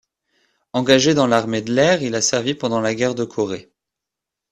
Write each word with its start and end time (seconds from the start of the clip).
Engagé 0.73 1.13
dans 1.13 1.27
l'armée 1.27 1.61
de 1.61 1.71
l'air, 1.71 2.01
il 2.01 2.15
a 2.15 2.21
servi 2.23 2.55
pendant 2.55 2.81
la 2.81 2.95
guerre 2.95 3.13
de 3.13 3.23
Corée. 3.23 3.71